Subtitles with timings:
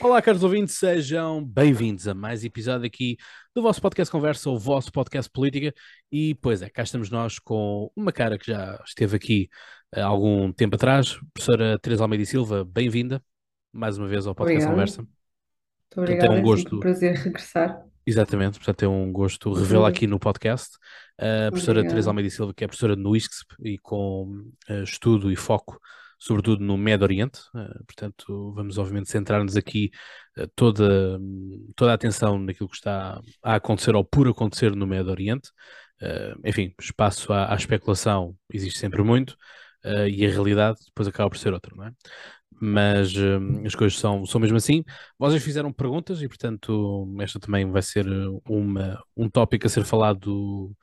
[0.00, 3.16] Olá, caros ouvintes, sejam bem-vindos a mais episódio aqui
[3.54, 5.72] do vosso podcast Conversa, o vosso podcast Política.
[6.12, 9.48] E, pois é, cá estamos nós com uma cara que já esteve aqui
[9.94, 13.22] há algum tempo atrás, professora Teresa Almeida e Silva, bem-vinda
[13.72, 14.68] mais uma vez ao podcast.
[14.68, 15.02] Conversa.
[15.02, 15.10] Muito
[15.96, 17.84] é obrigada, um é um gosto, prazer regressar.
[18.06, 20.76] exatamente, portanto, é um gosto revê-la aqui no podcast.
[21.18, 22.10] A professora Teresa.
[22.10, 25.80] Almeida e Silva, que é professora no ISCSP e com eh, estudo e foco
[26.18, 29.90] sobretudo no Médio Oriente, uh, portanto, vamos obviamente centrar-nos aqui
[30.38, 31.18] uh, toda,
[31.74, 35.50] toda a atenção naquilo que está a acontecer ou por acontecer no Médio Oriente.
[36.00, 39.36] Uh, enfim, espaço à, à, especulação existe sempre muito
[40.08, 41.92] e a realidade depois acaba por ser outra, não é?
[42.60, 43.12] Mas
[43.64, 44.82] as coisas são, são mesmo assim.
[45.16, 48.04] Vocês fizeram perguntas e, portanto, esta também vai ser
[48.48, 50.74] uma, um tópico a ser falado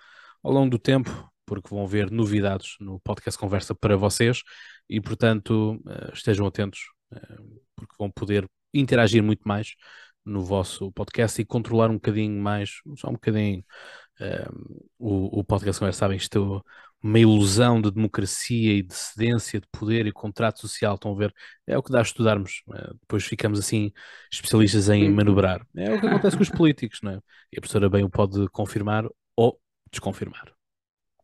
[0.42, 1.10] ao longo do tempo,
[1.62, 4.42] porque vão haver novidades no podcast Conversa para vocês
[4.90, 6.80] e, portanto, uh, estejam atentos,
[7.14, 9.76] uh, porque vão poder interagir muito mais
[10.26, 13.64] no vosso podcast e controlar um bocadinho mais, só um bocadinho,
[14.98, 16.00] o, o podcast Conversa.
[16.00, 20.96] Sabem, isto é uma ilusão de democracia e de cedência de poder e contrato social,
[20.96, 21.34] estão a ver?
[21.68, 22.64] É o que dá a estudarmos,
[23.02, 23.92] depois ficamos assim
[24.32, 25.68] especialistas em manobrar.
[25.76, 27.20] É o que acontece com os políticos, não é?
[27.52, 29.06] E a professora bem o pode confirmar
[29.36, 29.60] ou
[29.92, 30.54] desconfirmar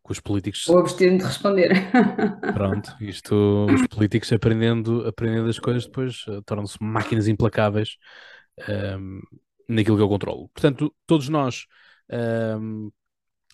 [0.09, 0.67] que os políticos.
[0.67, 1.71] Ou abster-me de responder.
[2.53, 7.97] Pronto, isto, os políticos aprendendo, aprendendo as coisas depois uh, tornam-se máquinas implacáveis
[8.67, 9.21] um, ehm,
[9.67, 10.49] naquilo que eu controlo.
[10.49, 11.67] Portanto, todos nós
[12.11, 12.89] um, ehm,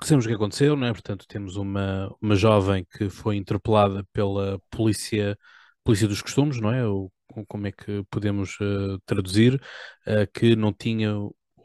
[0.02, 0.94] sabemos o que aconteceu, não é?
[0.94, 5.38] Portanto, temos uma, uma jovem que foi interpelada pela polícia,
[5.83, 6.88] polícia dos costumes, não é?
[6.88, 7.11] O,
[7.50, 9.56] como é que podemos uh, traduzir?
[10.08, 11.14] Uh, que não tinha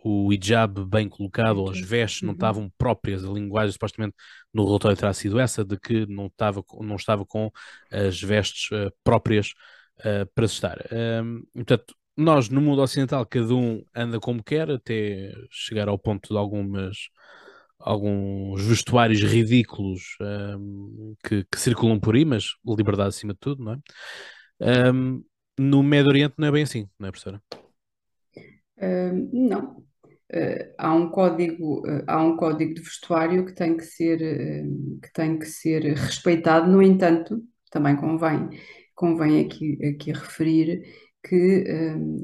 [0.03, 2.35] o hijab bem colocado, ou as vestes não uhum.
[2.35, 4.15] estavam próprias, a linguagem supostamente
[4.53, 7.51] no relatório terá sido essa, de que não estava, não estava com
[7.91, 9.53] as vestes uh, próprias
[10.01, 10.79] uh, para se estar.
[10.93, 16.29] Um, portanto, nós no mundo ocidental, cada um anda como quer, até chegar ao ponto
[16.33, 16.97] de algumas
[17.79, 23.73] alguns vestuários ridículos um, que, que, circulam por aí, mas liberdade acima de tudo, não
[23.73, 24.93] é?
[24.93, 25.25] Um,
[25.59, 27.43] no Médio Oriente não é bem assim, não é, professora?
[28.77, 29.83] Uh, não,
[30.79, 34.19] Há um código, há um código de vestuário que tem que ser,
[35.03, 38.49] que tem que ser respeitado, no entanto, também convém,
[38.95, 40.83] convém aqui, aqui referir
[41.23, 41.65] que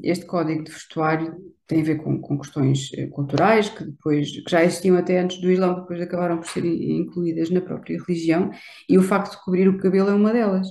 [0.03, 1.35] este código de vestuário
[1.67, 5.51] tem a ver com, com questões culturais que depois que já existiam até antes do
[5.51, 8.49] Islão, depois acabaram por ser incluídas na própria religião,
[8.87, 10.67] e o facto de cobrir o cabelo é uma delas.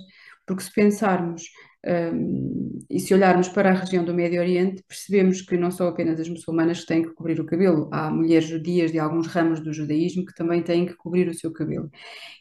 [0.47, 1.43] Porque se pensarmos
[1.87, 6.19] um, e se olharmos para a região do Médio Oriente, percebemos que não são apenas
[6.19, 9.73] as muçulmanas que têm que cobrir o cabelo, há mulheres judias de alguns ramos do
[9.73, 11.91] judaísmo que também têm que cobrir o seu cabelo.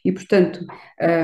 [0.04, 0.64] E, portanto,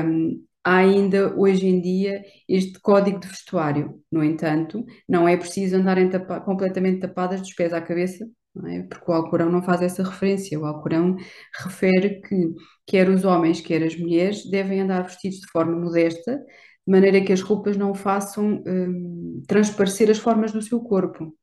[0.05, 4.01] um, há ainda hoje em dia este código de vestuário.
[4.11, 8.25] No entanto, não é preciso andarem tapa completamente tapadas dos pés à cabeça,
[8.67, 8.83] é?
[8.83, 10.59] porque o Alcorão não faz essa referência.
[10.59, 11.17] O Alcorão
[11.63, 12.53] refere que
[12.87, 16.39] quer os homens, quer as mulheres devem andar vestidos de forma modesta,
[16.85, 21.35] de maneira que as roupas não façam um, transparecer as formas do seu corpo.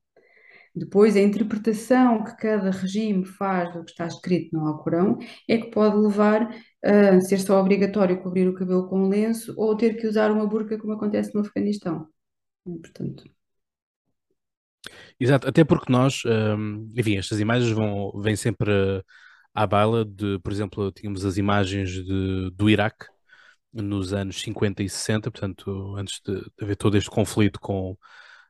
[0.75, 5.19] Depois, a interpretação que cada regime faz do que está escrito no Alcorão
[5.49, 6.49] é que pode levar
[6.85, 10.47] a ser só obrigatório cobrir o cabelo com um lenço ou ter que usar uma
[10.47, 12.07] burca, como acontece no Afeganistão.
[12.65, 13.25] Portanto.
[15.19, 18.73] Exato, até porque nós, um, enfim, estas imagens vão, vêm sempre
[19.53, 23.07] à baila de, por exemplo, tínhamos as imagens de, do Iraque,
[23.73, 27.93] nos anos 50 e 60, portanto, antes de, de haver todo este conflito com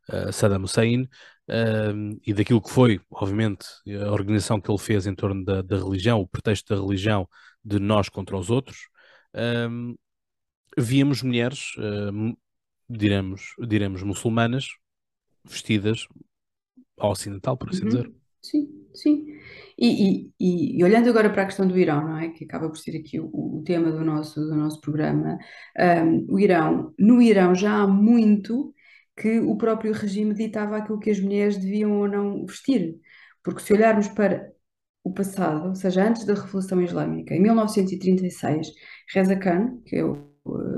[0.09, 3.67] uh, Saddam Hussein, uh, e daquilo que foi, obviamente,
[4.03, 7.29] a organização que ele fez em torno da, da religião, o pretexto da religião
[7.65, 8.89] de nós contra os outros,
[9.35, 9.99] uh,
[10.79, 11.73] víamos mulheres,
[12.89, 14.69] diremos, diremos muçulmanas,
[15.45, 16.07] vestidas
[16.97, 17.89] ao ocidental, por assim uhum.
[17.89, 18.20] dizer.
[18.43, 19.27] Sim, sim.
[19.79, 22.31] E, e, e, olhando agora para a questão do Irão, não é?
[22.31, 23.27] Que acaba por ser aqui o,
[23.59, 25.39] o tema do nosso, do nosso programa,
[25.79, 28.75] um, o Irão, no Irão já há muito
[29.17, 32.99] que o próprio regime ditava aquilo que as mulheres deviam ou não vestir.
[33.43, 34.51] Porque se olharmos para
[35.05, 38.69] o passado, ou seja, antes da Revolução Islâmica, em 1936,
[39.15, 40.30] Reza Khan, que é o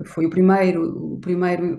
[0.07, 1.77] foi o primeiro, o primeiro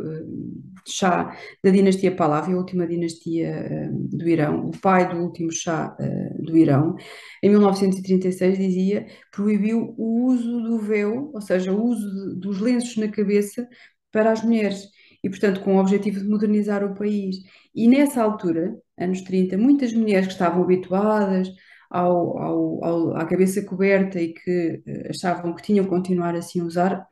[0.87, 5.95] chá da dinastia Pahlavi, a última dinastia do Irão, o pai do último chá
[6.39, 6.95] do Irão,
[7.41, 13.07] em 1936 dizia, proibiu o uso do véu, ou seja, o uso dos lenços na
[13.07, 13.67] cabeça
[14.11, 14.87] para as mulheres,
[15.23, 17.37] e portanto com o objetivo de modernizar o país.
[17.73, 21.49] E nessa altura, anos 30, muitas mulheres que estavam habituadas
[21.89, 26.65] ao, ao, ao, à cabeça coberta e que achavam que tinham que continuar assim a
[26.65, 27.07] usar,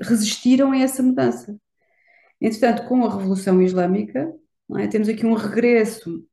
[0.00, 1.58] resistiram a essa mudança.
[2.40, 4.32] Entretanto, com a Revolução Islâmica,
[4.74, 4.88] é?
[4.88, 6.24] Temos aqui um regresso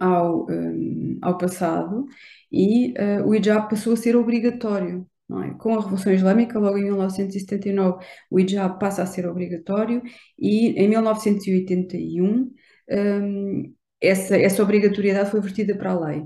[0.00, 2.06] ao, um, ao passado
[2.50, 5.06] e uh, o hijab passou a ser obrigatório.
[5.30, 5.54] É?
[5.58, 10.02] Com a Revolução Islâmica, logo em 1979, o hijab passa a ser obrigatório
[10.38, 12.50] e em 1981
[12.90, 16.24] um, essa, essa obrigatoriedade foi vertida para a lei.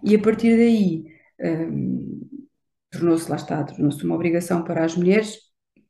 [0.00, 1.06] E a partir daí
[1.40, 2.27] um,
[2.90, 5.38] tornou-se, lá está, tornou-se uma obrigação para as mulheres,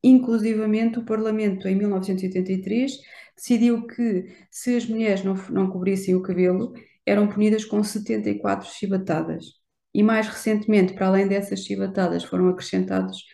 [0.02, 2.92] inclusivamente o Parlamento, em 1983,
[3.36, 6.72] decidiu que se as mulheres não, não cobrissem o cabelo,
[7.06, 9.46] eram punidas com 74 chibatadas.
[9.94, 13.24] E mais recentemente, para além dessas chibatadas, foram acrescentados,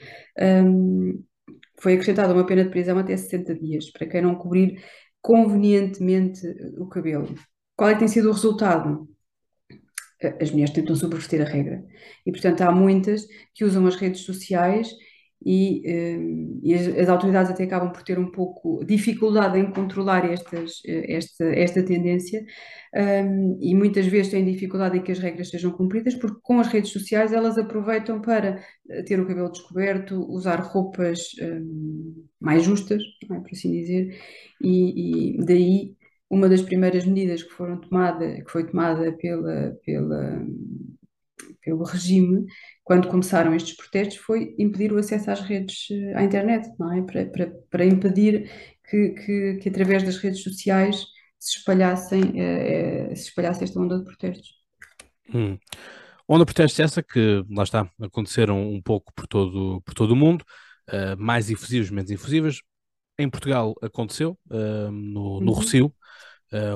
[0.64, 1.22] um,
[1.80, 4.82] foi acrescentada uma pena de prisão até 60 dias, para quem não cobrir
[5.20, 6.46] convenientemente
[6.78, 7.34] o cabelo.
[7.76, 9.08] Qual é que tem sido o resultado?
[10.40, 11.84] As mulheres tentam subverter a regra.
[12.26, 14.88] E, portanto, há muitas que usam as redes sociais
[15.44, 20.24] e, um, e as, as, autoridades até acabam por ter um pouco dificuldade em controlar
[20.24, 22.44] estas, esta, esta tendência
[22.94, 26.68] um, e muitas vezes têm dificuldade em que as regras sejam cumpridas porque com as
[26.68, 33.02] redes sociais elas aproveitam para eh, ter o cabelo descoberto, usar roupas um, mais justas,
[33.24, 34.18] é, por assim dizer,
[34.62, 35.96] e, e daí
[36.34, 40.44] uma das primeiras medidas que foram tomada, que foi tomada pela, pela
[41.62, 42.44] pelo regime,
[42.82, 47.02] quando começaram estes protestos, foi impedir o acesso às redes, eh, à internet, não é?
[47.02, 48.50] Para, para, para impedir
[48.88, 51.06] que, que, que, através das redes sociais
[51.38, 54.50] se espalhassem, eh, eh, se espalhasse esta onda de protestos.
[55.32, 55.58] Hum.
[56.28, 60.16] Onda de protestos essa que, lá está, aconteceram um pouco por todo, por todo o
[60.16, 60.44] mundo,
[60.88, 62.60] uh, mais infusivos, menos infusivas.
[63.18, 65.58] Em Portugal aconteceu, uh, no, no uhum.
[65.58, 65.94] Rocio,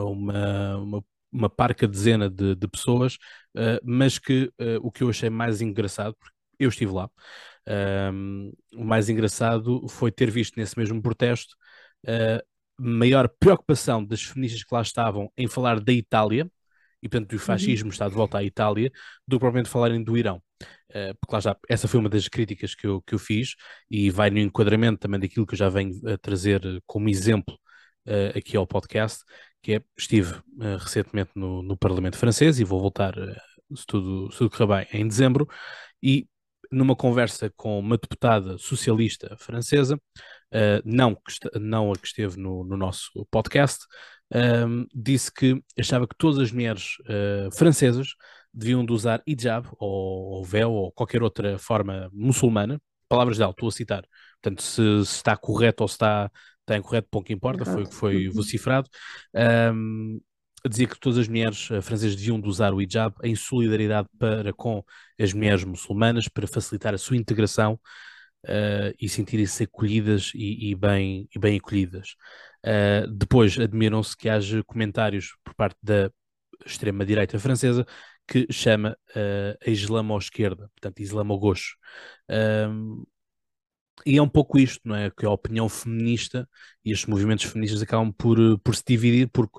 [0.05, 3.17] uma, uma uma parca dezena de, de pessoas,
[3.57, 8.57] uh, mas que uh, o que eu achei mais engraçado, porque eu estive lá, uh,
[8.75, 11.55] o mais engraçado foi ter visto nesse mesmo protesto
[12.07, 12.43] uh,
[12.81, 16.51] maior preocupação das feministas que lá estavam em falar da Itália,
[17.03, 17.93] e portanto o fascismo uhum.
[17.93, 18.91] está de volta à Itália,
[19.27, 20.43] do que propriamente falarem do Irão.
[20.91, 23.55] Uh, porque lá já, essa foi uma das críticas que eu, que eu fiz,
[23.91, 27.55] e vai no enquadramento também daquilo que eu já venho a trazer como exemplo
[28.07, 29.23] uh, aqui ao podcast,
[29.63, 34.31] que é, estive uh, recentemente no, no, Parlamento francês e vou voltar, uh, se, tudo,
[34.33, 35.49] se tudo correr bem, em dezembro,
[36.03, 36.29] e
[36.71, 42.65] numa conversa com uma deputada socialista francesa, uh, não, que não a que esteve no,
[42.65, 43.85] no nosso podcast,
[44.31, 46.97] ehm, disse que achava que todas as mulheres
[47.57, 48.09] francesas
[48.53, 52.79] deviam de usar hijab ou, ou véu ou qualquer outra forma muçulmana,
[53.09, 54.05] palavras dela, estou a citar,
[54.43, 56.31] portanto se, se está correto ou se está
[56.69, 58.35] está incorreto, pouco importa, foi o que foi uhum.
[58.35, 58.89] vociferado.
[59.75, 60.21] Um,
[60.69, 64.53] dizia que todas as mulheres eh, francesas deviam de usar o hijab em solidariedade para
[64.53, 64.85] com
[65.19, 67.75] as mulheres muçulmanas, para facilitar a sua integração
[68.45, 72.17] uh, e sentirem-se acolhidas e, e, bem, e bem acolhidas.
[72.65, 76.11] Uh, depois admiram-se que haja comentários por parte da
[76.67, 77.87] extrema-direita francesa
[78.27, 81.77] que chama uh, a islamo-esquerda, portanto, islamo-gocho.
[82.29, 83.05] Um,
[84.07, 85.11] e é um pouco isto, não é?
[85.11, 86.49] Que a opinião feminista
[86.85, 89.59] e estes movimentos feministas acabam por, eh, por se dividir, porque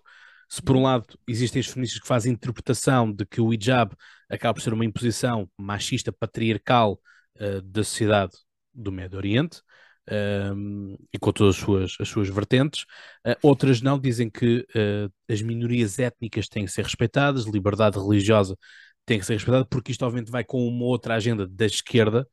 [0.49, 3.95] se por um lado existem as feministas que fazem interpretação de que o hijab
[4.29, 6.99] acaba por ser uma imposição machista, patriarcal
[7.39, 8.33] uh, da sociedade
[8.73, 9.61] do Médio Oriente,
[10.07, 12.83] ehm, e com todas as suas, as suas vertentes,
[13.27, 18.57] uh, outras não, dizem que uh, as minorias étnicas têm que ser respeitadas, liberdade religiosa
[19.05, 22.27] tem que ser respeitada, porque isto obviamente vai com uma outra agenda da esquerda,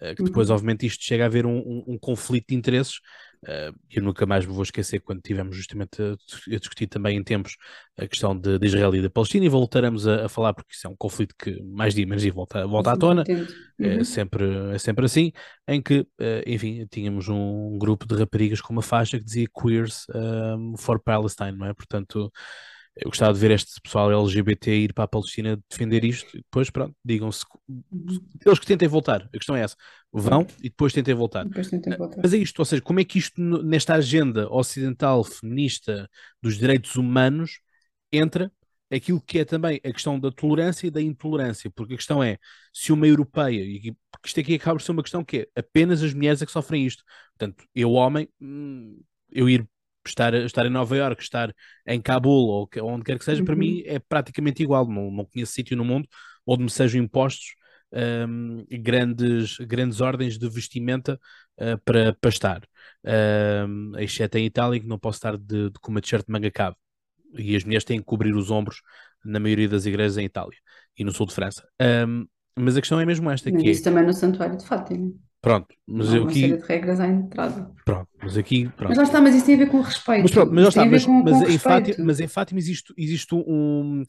[0.00, 0.54] eh, que depois, uhum.
[0.54, 2.96] obviamente, isto chega a haver um, um, um conflito de interesses.
[3.44, 7.24] Uh, eu nunca mais me vou esquecer quando tivemos justamente a, a discutir também em
[7.24, 7.56] tempos
[7.98, 10.86] a questão de, de Israel e da Palestina, e voltaremos a, a, falar, porque isso
[10.86, 13.46] é um conflito que mais dia menos dia volta, volta à tona, é uhum.
[13.80, 15.32] é, sempre, é sempre assim,
[15.66, 16.06] em que, uh,
[16.46, 21.58] enfim, tínhamos um grupo de raparigas com uma faixa que dizia Queers um, for Palestine,
[21.58, 21.74] não é?
[21.74, 22.30] Portanto
[22.96, 26.68] eu gostava de ver este pessoal LGBT ir para a Palestina defender isto e depois,
[26.68, 27.44] pronto, digam-se.
[28.44, 29.76] Eles que tentem voltar, a questão é essa.
[30.12, 31.44] Vão e depois tentem voltar.
[31.44, 32.20] Depois tentem voltar.
[32.22, 36.08] Mas é isto, ou seja, como é que isto, nesta agenda ocidental feminista
[36.42, 37.60] dos direitos humanos,
[38.12, 38.52] entra
[38.90, 42.36] aquilo que é também a questão da tolerância e da intolerância, porque a questão é
[42.74, 46.12] se uma europeia, e isto aqui acaba por ser uma questão que é apenas as
[46.12, 47.02] mulheres é que sofrem isto.
[47.38, 49.66] Portanto, eu, homem, hum, eu ir
[50.08, 51.54] estar, estar em Nova York, estar
[51.86, 53.46] em Cabul ou onde quer que seja, uhum.
[53.46, 54.86] para mim é praticamente igual.
[54.86, 56.08] Não, não conheço sítio no mundo
[56.46, 57.54] onde me sejam impostos
[57.92, 61.20] um, grandes, grandes ordens de vestimenta
[61.58, 62.62] uh, para, para estar.
[63.04, 66.50] Um, exceto em Itália, que não posso estar de, de, com uma t-shirt de manga
[66.50, 66.76] cave.
[67.36, 68.82] E as mulheres têm que cobrir os ombros
[69.24, 70.58] na maioria das igrejas em Itália
[70.98, 71.66] e no sul de França.
[71.80, 73.50] Um, mas a questão é mesmo esta.
[73.50, 73.84] Mas que é isso é...
[73.84, 75.12] também no Santuário de Fátima.
[75.42, 76.40] Pronto, mas eu uma aqui.
[76.40, 77.70] série de regras à entrada.
[77.84, 78.68] Pronto, mas aqui.
[78.68, 78.88] Pronto.
[78.90, 80.22] Mas lá está, mas isso tem a ver com respeito.
[80.22, 82.94] Mas pronto, mas, lá está, mas, com, mas com em Fátima, mas em Fátima existe,
[82.96, 84.04] existe um.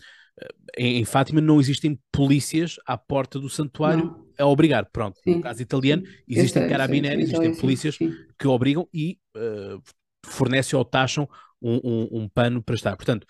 [0.77, 4.25] Em, em Fátima não existem polícias à porta do santuário Não.
[4.37, 4.87] a obrigar.
[4.91, 5.35] Pronto, Sim.
[5.35, 8.13] no caso italiano, existem carabinieri, sim, existem então polícias sim.
[8.37, 9.77] que obrigam e eh,
[10.25, 11.27] fornecem ou taxam
[11.61, 12.95] um, um- um pano para estar.
[12.95, 13.25] Portanto,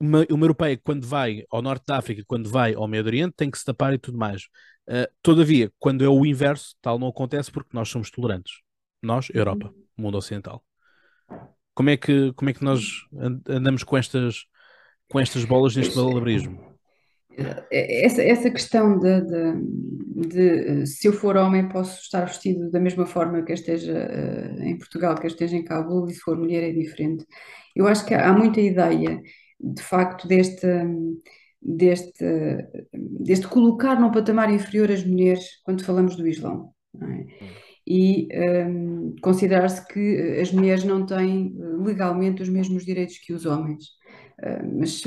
[0.00, 3.50] uma, uma europeia, quando vai ao norte da África, quando vai ao Meio Oriente, tem
[3.50, 4.42] que se tapar e tudo mais.
[4.88, 8.62] Eh, todavia, quando é o inverso, tal não acontece porque nós somos tolerantes.
[9.02, 10.64] Nós, Europa, mundo ocidental.
[11.74, 14.46] Como é que, como é que nós and- andamos com estas,
[15.08, 16.58] com estas bolas neste malabarismo?
[17.70, 20.48] Essa, essa questão de, de- de,
[20.82, 24.70] eh, se eu for homem posso estar vestido da mesma forma que eu esteja eh,
[24.70, 27.24] em Portugal, que eu esteja em Cabul, e se for mulher é diferente.
[27.76, 29.20] Eu acho que há muita ideia,
[29.60, 30.66] de facto, deste,
[31.60, 32.24] deste,
[32.92, 36.72] deste colocar num patamar inferior as mulheres quando falamos do Islão.
[37.02, 37.26] é?
[37.86, 38.28] E
[38.68, 43.84] hum, considerar-se que as mulheres não têm eh, legalmente os mesmos direitos que os homens.
[44.42, 45.02] Ah, mas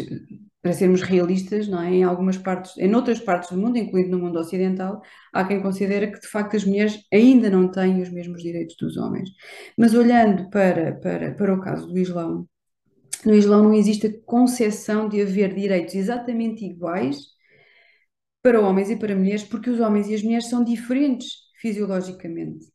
[0.62, 1.92] para sermos realistas, não é?
[1.92, 5.02] Em algumas partes, em outras partes do mundo, incluindo no mundo ocidental,
[5.34, 8.98] há quem considera que de facto as mulheres ainda não têm os mesmos direitos dos
[8.98, 9.30] homens.
[9.78, 12.48] Mas olhando para, para, para o caso do Islão,
[13.26, 17.18] no Islão não existe a concepção de haver direitos exatamente iguais
[18.42, 21.28] para homens e para mulheres, porque os homens e as mulheres são diferentes
[21.60, 22.66] fisiologicamente,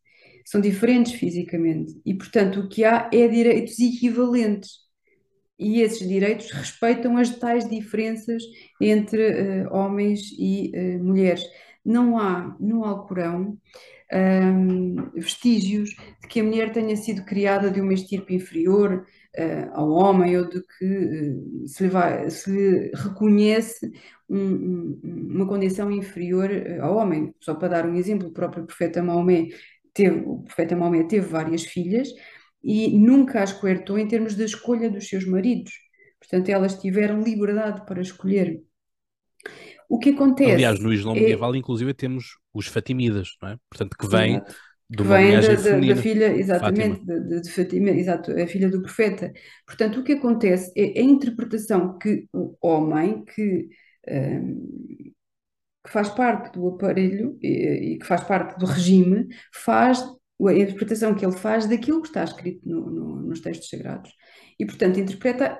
[0.44, 4.86] são diferentes fisicamente, e portanto o que há é direitos equivalentes.
[5.58, 8.42] E esses direitos respeitam as tais diferenças
[8.78, 11.42] entre eh, homens e eh, mulheres.
[11.82, 13.56] Não há no Alcorão
[14.12, 19.06] ahm, vestígios de que a mulher tenha sido criada de uma estirpe inferior
[19.72, 23.90] ao homem ou de que eh, se lhe, vai- se lhe reconhece
[24.28, 25.00] um- um-
[25.36, 27.34] uma condição inferior eh, ao homem.
[27.40, 29.48] Só para dar um exemplo, o próprio profeta Maomé
[29.92, 32.08] teve, o profeta Maomé teve várias filhas
[32.62, 35.72] e nunca as coertou em termos da escolha dos seus maridos.
[36.18, 38.60] Portanto, elas tiveram liberdade para escolher.
[39.88, 43.56] O que acontece Aliás, no Islão é- medieval, inclusive, temos os Fatimidas, não é?
[43.70, 44.42] Portanto, que vêm
[44.98, 48.80] Uma vem da, da- da filha, exatamente, de, de- de Fátima, exato, a filha do
[48.82, 49.32] profeta.
[49.66, 53.68] Portanto, o que acontece é a interpretação que o homem, que,
[54.08, 55.12] hum,
[55.84, 60.00] que faz parte do aparelho e, e que faz parte do regime, faz
[60.46, 64.12] a interpretação que ele faz daquilo que está escrito no- no- nos textos sagrados.
[64.58, 65.58] E, portanto, interpreta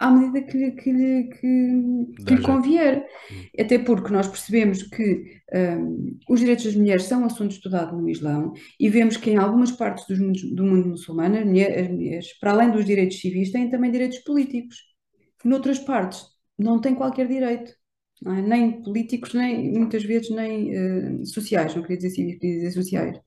[0.00, 3.06] à medida que lhe, que lhe, que, que lhe convier.
[3.58, 8.52] Até porque nós percebemos que hum, os direitos das mulheres são assunto estudado no Islão
[8.78, 12.38] e vemos que em algumas partes dos mundos- do mundo muçulmano as mulher- as mulheres,
[12.40, 14.76] para além dos direitos civis, têm também direitos políticos.
[15.44, 16.24] Noutras partes
[16.58, 17.72] não têm qualquer direito,
[18.26, 18.42] é?
[18.42, 23.18] Nem políticos, nem muitas vezes nem eh, sociais, não queria dizer civis, queria dizer sociais.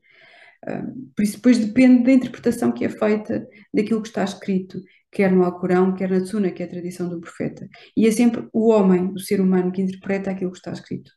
[0.68, 4.82] Hum, por isso depois depende da interpretação que é feita daquilo que está escrito,
[5.14, 7.68] quer no Alcorão, quer na Sunna, que é a tradição do profeta.
[7.96, 11.12] E é sempre o homem, o ser humano, que interpreta aquilo que está escrito.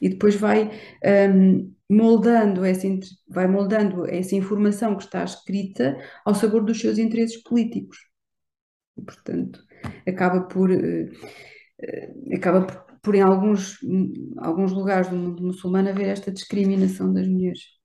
[0.00, 0.70] E depois vai
[1.34, 2.86] hum, moldando essa,
[3.28, 7.98] vai moldando essa informação que está escrita ao sabor dos seus interesses políticos.
[8.98, 9.60] E, portanto,
[10.06, 11.08] acaba por, eh,
[12.34, 13.78] acaba por, por em alguns,
[14.38, 17.76] alguns lugares do mundo muçulmano haver esta discriminação das mulheres.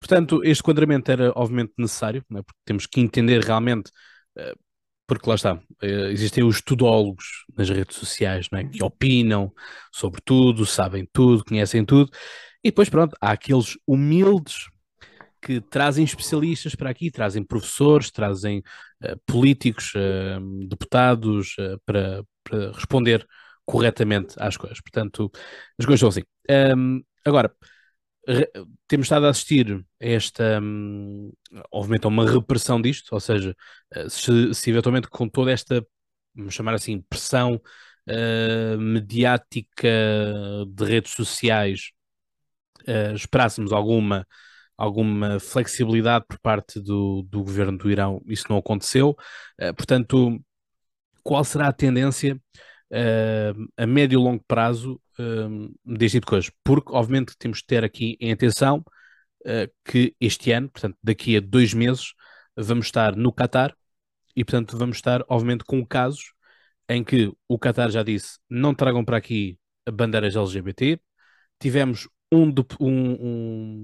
[0.00, 2.42] Portanto, este enquadramento era obviamente necessário, é?
[2.42, 3.90] porque temos que entender realmente,
[5.06, 8.64] porque lá está, eh, existem os tudólogos nas redes sociais, não é?
[8.64, 9.52] que opinam
[9.92, 12.10] sobre tudo, sabem tudo, conhecem tudo,
[12.62, 14.68] e depois pronto, há aqueles humildes
[15.42, 18.62] que trazem especialistas para aqui, trazem professores, trazem
[19.02, 23.26] eh, políticos, eh, deputados, eh, para, para responder
[23.64, 24.80] corretamente às coisas.
[24.80, 25.30] Portanto,
[25.78, 26.22] as coisas são assim.
[26.48, 27.52] Ahm, agora,
[28.88, 31.32] temos estado a assistir a esta, hum,
[31.72, 33.54] obviamente, a uma repressão disto, ou seja,
[33.94, 35.84] eh, se, se eventualmente com toda esta,
[36.34, 37.60] vamos chamar assim, pressão
[38.06, 39.88] eh, mediática
[40.68, 41.90] de redes sociais,
[42.86, 44.26] eh, esperássemos alguma,
[44.76, 49.16] alguma flexibilidade por parte do, do governo do Irão, isso não aconteceu.
[49.58, 50.40] Eh, portanto,
[51.22, 52.40] qual será a tendência
[53.76, 55.48] a médio e longo prazo eh,
[55.96, 56.50] deste tipo de coisas?
[56.64, 58.84] Porque, obviamente, temos de ter aqui em atenção
[59.46, 62.14] eh, que este ano, portanto, daqui a dois meses,
[62.56, 63.74] vamos estar no Qatar
[64.36, 66.32] e, portanto, vamos estar, obviamente, com casos
[66.88, 69.58] em que o Qatar já disse não tragam para aqui
[69.90, 71.00] bandeiras LGBT.
[71.60, 73.12] Tivemos um, de- um,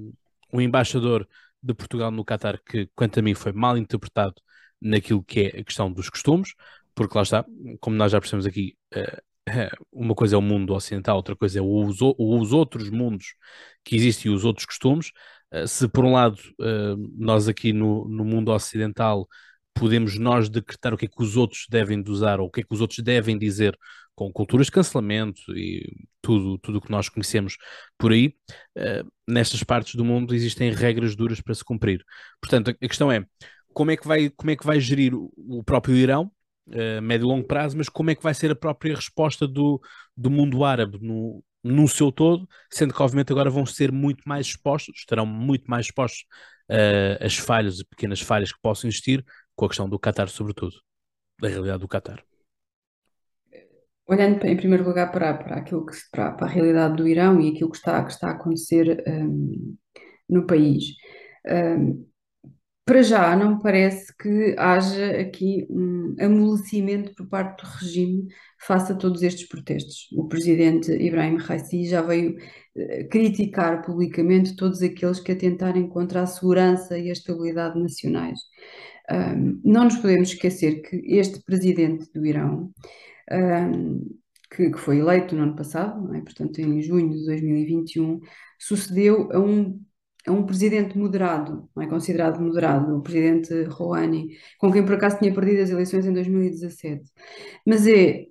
[0.09, 0.13] um,
[0.53, 1.29] um embaixador
[1.63, 4.35] de Portugal no Qatar que, quanto a mim, foi mal interpretado
[4.81, 6.55] naquilo que é a questão dos costumes,
[6.95, 7.45] porque lá está,
[7.81, 9.23] como nós já percebemos aqui, eh,
[9.93, 13.35] uma coisa é o mundo ocidental, outra coisa é os, os outros mundos
[13.85, 15.11] que existem e os outros costumes.
[15.53, 19.29] Uh, se por um lado uh, nós aqui no, no mundo ocidental
[19.75, 22.63] podemos nós decretar o que é que os outros devem usar ou o que é
[22.65, 23.79] que os outros devem dizer
[24.15, 25.85] com culturas de cancelamento e
[26.23, 27.57] tudo tudo que nós conhecemos
[27.99, 28.35] por aí,
[28.79, 32.03] uh, nestas partes do mundo existem regras duras para se cumprir.
[32.41, 33.25] Portanto, a, a questão é
[33.75, 36.33] como é que vai, como é que vai gerir o, o próprio Irão,
[36.69, 39.81] uh, médio e longo prazo, mas como é que vai ser a própria resposta do,
[40.17, 44.47] do mundo árabe no, no seu todo, sendo que obviamente agora vão ser muito mais
[44.47, 46.25] expostos, estarão muito mais expostos
[46.71, 50.77] uh, às falhas, pequenas falhas que possam existir, com a questão do Qatar, sobretudo,
[51.41, 52.23] da realidade do Qatar.
[54.09, 57.51] Olhando em primeiro lugar para, para aquilo que para, para a realidade do Irão e
[57.51, 59.77] aquilo que está, que está a acontecer um,
[60.29, 60.85] no país.
[61.45, 62.07] Um,
[62.87, 68.29] para já, não parece que haja aqui um amolecimento por parte do regime
[68.61, 70.07] face a todos estes protestos.
[70.13, 76.27] O presidente Ibrahim Raisi já veio uh, criticar publicamente todos aqueles que atentarem contra a
[76.27, 78.39] segurança e a estabilidade nacionais.
[79.11, 82.73] Um, não nos podemos esquecer que este presidente do Irão,
[83.33, 84.17] um,
[84.49, 86.21] que, que, foi eleito no ano passado, é?
[86.21, 88.21] portanto em junho de 2021,
[88.61, 89.81] sucedeu a um,
[90.27, 95.19] a um presidente moderado, não é considerado moderado, o presidente Rouhani, com quem por acaso
[95.19, 97.05] tinha perdido as eleições em 2017.
[97.65, 98.27] Mas é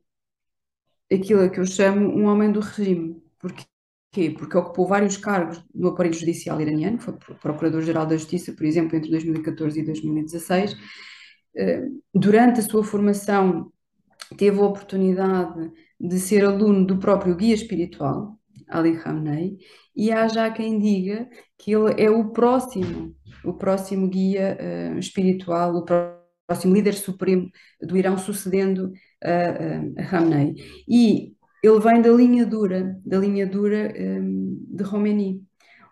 [1.11, 4.31] aquilo que eu chamo um homem do regime, Porquê?
[4.37, 9.09] Porque ocupou vários cargos no aparelho judicial iraniano, foi Procurador-Geral da Justiça, por exemplo, entre
[9.11, 10.75] 2014 e 2016.
[11.55, 13.71] Eh, durante a sua formação,
[14.37, 19.57] teve a oportunidade de ser aluno do próprio guia espiritual, Ali Khamenei,
[19.95, 25.75] e há já quem diga que ele é o próximo, o próximo guia uh, espiritual,
[25.75, 27.50] o próximo líder supremo
[27.81, 28.91] do Irão, sucedendo
[29.24, 30.55] a, Khamenei.
[30.88, 35.43] E ele vem da linha dura, da linha dura um, de Khomeini.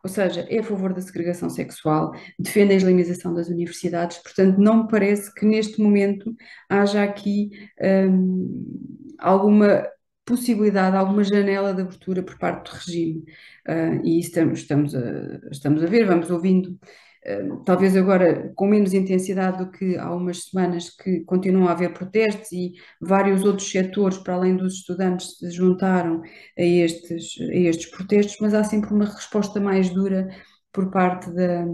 [0.03, 4.83] Ou seja, é a favor da segregação sexual, defende a islamização das universidades, portanto, não
[4.83, 6.35] me parece que neste momento
[6.69, 7.51] haja aqui
[7.81, 9.87] um, alguma
[10.25, 13.23] possibilidade, alguma janela de abertura por parte do regime.
[13.67, 16.79] Uh, e estamos, estamos, a, estamos a ver, vamos ouvindo
[17.65, 22.51] talvez agora com menos intensidade do que há umas semanas que continuam a haver protestos
[22.51, 26.21] e vários outros setores, para além dos estudantes, se juntaram
[26.57, 30.29] a estes, a estes protestos, mas há sempre uma resposta mais dura
[30.71, 31.65] por parte, da,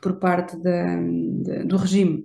[0.00, 2.24] por parte da, da, do regime.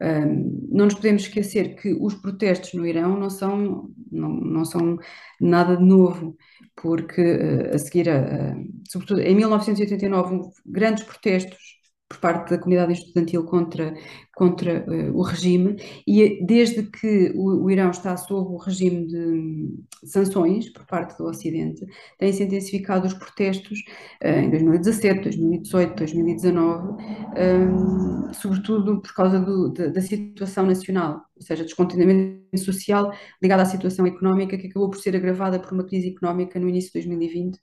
[0.00, 4.98] Um, não nos podemos esquecer que os protestos no Irão não são, não, não são
[5.40, 6.36] nada de novo
[6.74, 8.56] porque uh, a seguir, a,
[8.88, 13.94] sobretudo em 1989, grandes protestos por parte da comunidade estudantil contra,
[14.34, 19.84] contra uh, o regime, e desde que o, o, Irão está sob o regime de
[20.04, 21.84] sanções por parte do Ocidente,
[22.18, 23.80] têm-se intensificado os protestos
[24.22, 31.42] uh, em 2017, 2018, 2019, um, sobretudo por causa do, da, da situação nacional, ou
[31.42, 33.12] seja, descontentamento social
[33.42, 36.92] ligado à situação económica que acabou por ser agravada por uma crise económica no início
[36.92, 37.58] de 2020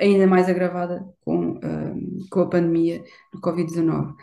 [0.00, 4.14] ainda mais agravada com, uh, com a pandemia do Covid-19.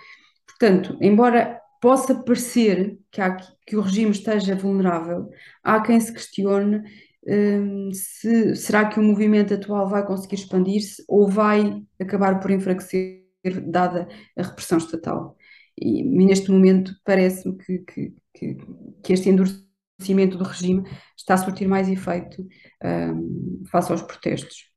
[0.47, 5.29] Portanto, embora possa parecer que, há, que o regime esteja vulnerável,
[5.63, 6.81] há quem se questione
[7.27, 13.25] um, se será que o movimento atual vai conseguir expandir-se ou vai acabar por enfraquecer,
[13.65, 15.37] dada a repressão estatal.
[15.77, 18.57] E neste momento parece-me que, que, que,
[19.03, 20.83] que, este endurecimento do regime
[21.15, 22.47] está a surtir mais efeito
[22.83, 24.71] um, face aos protestos.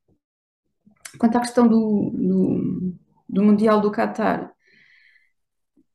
[1.18, 2.94] Quanto à questão do, do,
[3.28, 4.52] do Mundial do Qatar,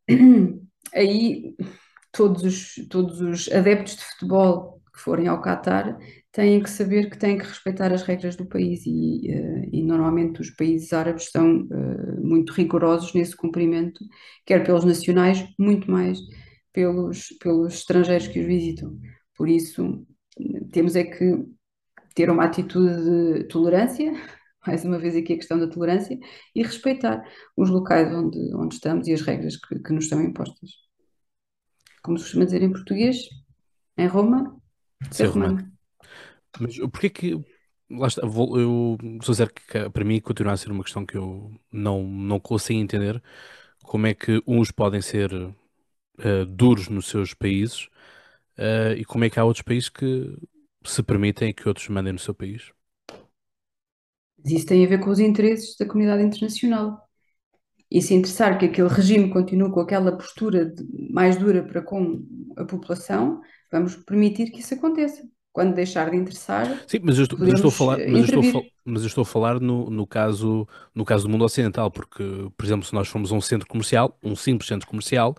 [0.93, 1.55] aí
[2.11, 5.97] todos os, todos os adeptos de futebol que forem ao Qatar
[6.31, 10.41] têm que saber que têm que respeitar as regras do país e, uh, e normalmente
[10.41, 14.03] os países árabes são uh, muito rigorosos nesse cumprimento,
[14.45, 16.19] quer pelos nacionais, muito mais
[16.71, 18.97] pelos, pelos estrangeiros que os visitam.
[19.37, 20.05] Por isso,
[20.71, 21.45] temos é que
[22.13, 24.13] ter uma atitude de tolerância,
[24.65, 26.17] mais uma vez aqui a questão da tolerância,
[26.53, 27.23] e respeitar
[27.55, 30.71] os locais onde, onde estamos e as regras que, que nos são impostas.
[32.03, 33.17] Como se costuma dizer em português,
[33.97, 34.59] em Roma,
[35.11, 35.71] ser romano.
[36.59, 37.43] Mas porquê que.
[37.87, 41.15] Lá está, vou, eu sou dizer que para mim continua a ser uma questão que
[41.15, 43.21] eu não, não consigo entender
[43.83, 47.85] como é que uns podem ser uh, duros nos seus países
[48.57, 50.35] uh, e como é que há outros países que
[50.83, 52.71] se permitem que outros mandem no seu país.
[54.45, 57.01] Mas isso tem a ver com os interesses da comunidade internacional.
[57.91, 62.25] E se interessar que aquele regime continue com aquela postura de, mais dura para com
[62.57, 65.23] a população, vamos permitir que isso aconteça.
[65.53, 68.21] quando deixar de interessar, Sim, mas eu estou, mas eu estou a falar, podemos mas
[68.21, 71.43] eu estou a mas eu estou a falar no, no caso, no caso do mundo
[71.43, 72.23] ocidental, porque,
[72.55, 75.35] por exemplo, se nós formos a um centro comercial, um simples centro comercial,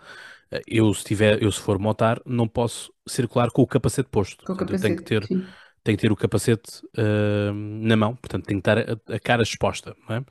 [0.50, 4.44] eh, eu se tiver, eu se for motar, não posso circular com o capacete posto.
[4.44, 5.54] Com o Portanto, eu tenho que capacete, ter, sim.
[5.86, 9.42] Tenho que ter o capacete eh, na mão, portanto, tenho que estar a, a cara
[9.42, 10.24] exposta, não é?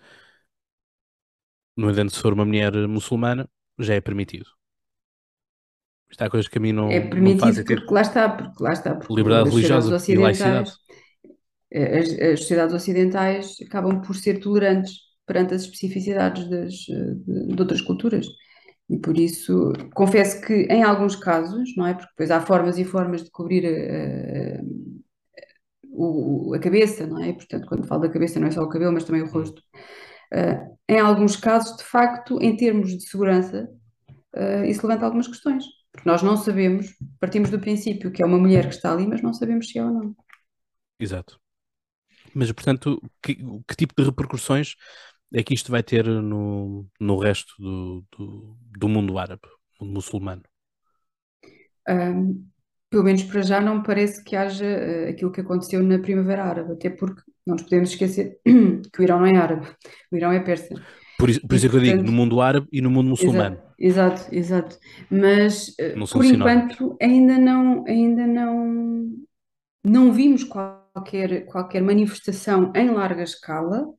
[1.78, 4.50] No entanto, se for uma mulher muçulmana, já é permitido.
[6.12, 8.24] Isto há coisas que a mim É não, não fazem permitido ter porque lá está,
[8.38, 10.72] porque lá está, porque liberdade religiosa e laicidade.
[11.74, 14.94] as, as sociedades ocidentais acabam por ser tolerantes
[15.26, 18.28] perante as especificidades das, de, de outras culturas.
[18.90, 21.94] E por isso, confesso que em alguns casos, não é?
[21.94, 24.62] Porque depois há formas e formas de cobrir eh,
[26.50, 27.34] o- a cabeça, não é?
[27.34, 29.62] Portanto, quando falo da cabeça não é só o cabelo, mas também o rosto.
[30.34, 33.70] Eh, em alguns casos, de facto, em termos de segurança,
[34.36, 35.66] eh, isso levanta algumas questões.
[35.94, 36.88] Porque nós não sabemos,
[37.20, 39.86] partimos do princípio que é uma mulher que está ali, mas não sabemos se é
[39.86, 40.16] ou não.
[41.00, 41.40] Exato.
[42.36, 43.36] Mas, portanto, que,
[43.68, 44.76] que tipo de repercussões
[45.34, 49.44] é que isto vai ter no, no resto do, do, do mundo árabe,
[49.82, 50.44] mundo muçulmano?
[51.88, 52.52] Ahm,
[52.96, 56.72] pelo menos para já não parece que haja eh, aquilo que aconteceu na Primavera Árabe,
[56.72, 59.68] até porque não nos podemos esquecer que o Irão não é árabe,
[60.10, 60.74] o Irão é persa.
[61.20, 63.58] Por isso, por isso é que eu digo, no mundo árabe e no mundo muçulmano.
[63.78, 64.78] exato, exato, exato.
[65.12, 69.12] Mas eh, por enquanto ainda não, ainda não,
[69.84, 73.90] não vimos qualquer, qualquer manifestação em larga escala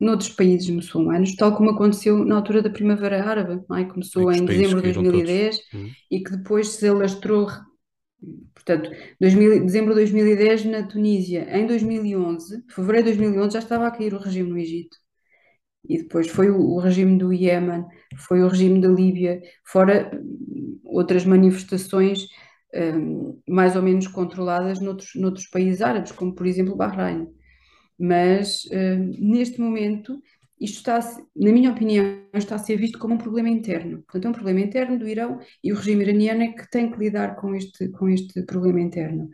[0.00, 3.84] noutros países muçulmanos, tal como aconteceu na altura da Primavera Árabe, não é?
[3.84, 5.20] Começou em dezembro de caíram todos.
[5.20, 5.90] 2010 Hum.
[6.10, 7.46] e que depois se alastrou,
[8.54, 11.46] portanto, 2000, dezembro de 2010 na Tunísia.
[11.56, 14.96] Em 2011, fevereiro de 2011, já estava a cair o regime no Egito.
[15.88, 17.84] E depois foi o, regime do Iémen,
[18.18, 22.26] foi o regime da Líbia, fora hum, outras manifestações
[22.74, 27.28] hum, mais ou menos controladas noutros, noutros países árabes, como por exemplo o Bahrein.
[27.98, 30.20] Mas hum, neste momento,
[30.60, 31.00] isto está,
[31.34, 34.02] na minha opinião, está a ser visto como um problema interno.
[34.02, 36.98] Portanto, é um problema interno do Irão e o regime iraniano é que tem que
[36.98, 39.30] lidar com este, com este problema interno.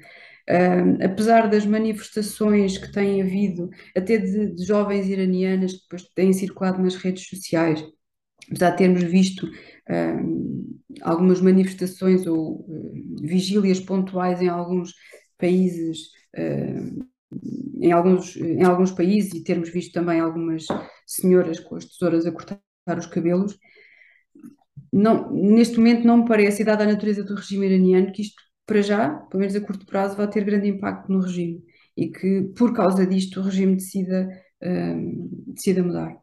[0.49, 6.33] Hum, apesar das manifestações que têm havido, até de, de jovens iranianas que depois têm
[6.33, 7.85] circulado nas redes sociais,
[8.49, 9.51] apesar de termos visto
[9.91, 12.65] hum, algumas manifestações ou
[13.21, 14.95] vigílias pontuais em alguns
[15.37, 16.11] países,
[17.81, 20.67] em alguns, em alguns países, e termos visto também algumas
[21.07, 22.61] senhoras com as tesouras a cortar
[22.99, 23.59] os cabelos,
[24.93, 28.83] não, neste momento não me parece, dada a natureza do regime iraniano, que isto, para
[28.83, 31.63] já, pelo menos a curto prazo, vai ter grande impacto no regime
[31.97, 34.29] e que, por causa disto, o regime decida,
[34.63, 36.17] hum, decida mudar.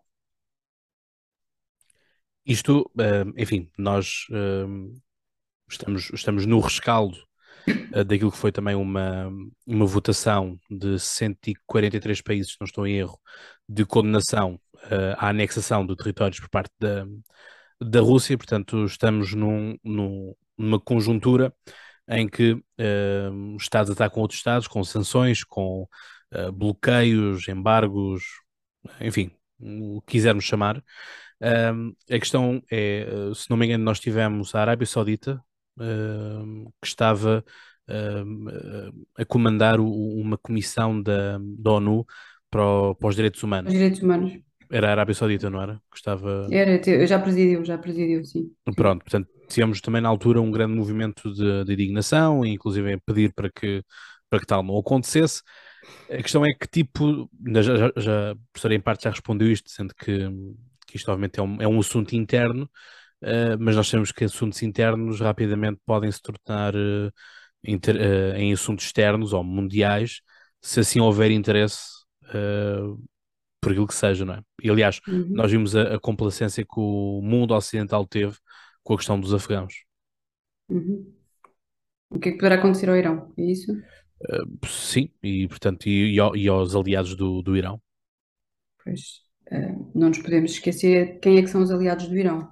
[2.46, 4.66] Isto, eh, enfim, nós eh,
[5.70, 7.18] estamos, estamos no rescaldo
[8.06, 9.30] daquilo que foi também uma,
[9.66, 13.20] uma votação de 143 países, se não estou em erro,
[13.68, 17.06] de condenação eh, à anexação de territórios por parte da,
[17.82, 18.38] da Rússia.
[18.38, 21.54] Portanto, estamos num, num- numa conjuntura
[22.08, 25.88] em que eh, os Estados atacam outros Estados com sanções, com
[26.32, 28.24] eh, bloqueios, embargos,
[29.02, 30.84] enfim, o que quisermos chamar.
[32.10, 35.44] A questão é, uh, se não me engano, nós tivemos a Arábia Saudita,
[36.82, 37.44] que estava
[39.18, 42.06] a comandar uma comissão da, da ONU
[42.50, 43.74] para, o- para os direitos Os humanos.
[43.74, 44.32] direitos humanos.
[44.72, 45.82] Era a Arábia Saudita, não era?
[45.92, 46.56] Que estava.
[46.62, 48.56] Era, já presidiu, já presidiu, sim.
[48.76, 53.34] Pronto, portanto, tivemos também na altura um grande movimento de, de indignação, inclusive a pedir
[53.34, 53.84] para que,
[54.30, 55.42] para que tal não acontecesse.
[56.10, 59.66] A questão é que tipo, já, já, já, a professora em parte já respondeu isto,
[59.68, 60.30] dizendo que,
[60.88, 62.70] que isto obviamente é um, é um assunto interno,
[63.24, 67.10] eh, mas nós sabemos que assuntos internos rapidamente podem se tornar eh,
[67.64, 70.22] inter- eh, em assuntos externos ou mundiais,
[70.62, 71.82] se assim houver interesse
[73.62, 74.42] por aquilo que seja, não é?
[74.62, 78.38] E aliás, Uhum, nós vimos a, a complacência que o mundo ocidental teve
[78.84, 79.74] com a questão dos afegãos.
[80.70, 81.14] uhum.
[82.10, 83.34] O que é que poderá acontecer ao Irão?
[83.38, 83.72] É isso?
[84.68, 87.82] Sim, e portanto, e, e e aos aliados do, do Irão.
[88.84, 92.52] Pois, eh, não nos podemos esquecer quem é que são os aliados do Irão.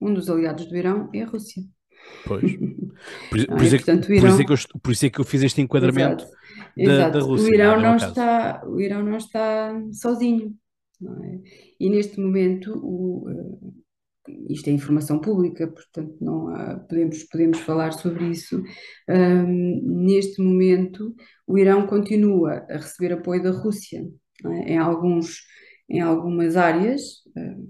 [0.00, 1.62] Um dos aliados do Irão é a Rússia.
[2.24, 2.52] Pois.
[3.30, 3.68] Por, Não por é?
[3.74, 4.46] é que, Portanto, o por isso é Irão.
[4.46, 6.24] que eu, por isso é que eu fiz este enquadramento
[6.76, 7.24] Exato, da, da exato.
[7.24, 10.54] O Rússia, Irão não é não o está, o Irão não está sozinho,
[11.00, 11.40] não é?
[11.80, 17.92] E neste momento, o, eh, isto é informação pública, portanto não há- podemos, podemos falar
[17.92, 18.62] sobre isso.
[19.08, 21.14] Ahm, neste momento,
[21.46, 24.02] o Irão continua a receber apoio da Rússia,
[24.46, 24.74] é?
[24.74, 25.40] Em alguns,
[25.88, 27.02] em algumas áreas,
[27.36, 27.66] ahm,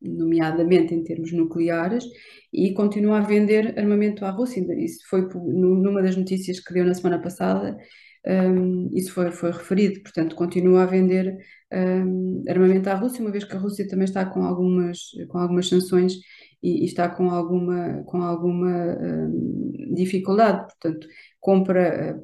[0.00, 2.04] nomeadamente em termos nucleares,
[2.52, 4.64] e continua a vender armamento à Rússia.
[4.78, 7.76] Isso foi numa das notícias que deu na semana passada,
[8.26, 11.38] um, isso foi, foi referido, portanto, continua a vender
[11.72, 15.68] um, armamento à Rússia, uma vez que a Rússia também está com algumas, com algumas
[15.68, 16.14] sanções
[16.62, 21.06] e, e está com alguma, com alguma um, dificuldade, portanto,
[21.40, 22.20] compra,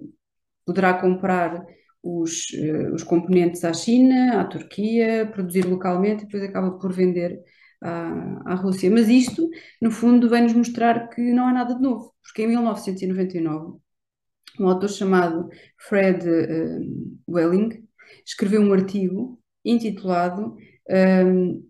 [0.66, 1.64] poderá comprar
[2.02, 2.48] os,
[2.92, 7.40] os componentes à China, à Turquia, produzir localmente e depois acaba por vender
[7.84, 8.90] à, à Rússia.
[8.90, 9.48] Mas isto,
[9.80, 13.78] no fundo, vem-nos mostrar que não há nada de novo, porque em 1999
[14.58, 17.84] um autor chamado Fred uh, Welling
[18.24, 20.56] escreveu um artigo intitulado,
[20.88, 21.64] um,